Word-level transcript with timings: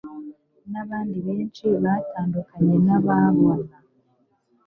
n'abandi 0.71 1.17
benshi 1.27 1.65
batandukanye 1.83 2.75
wababona. 3.07 3.75